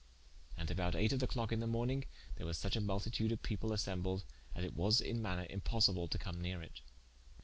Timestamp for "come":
6.17-6.41